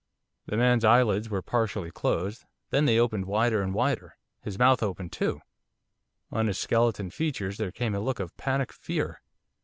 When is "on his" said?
6.31-6.57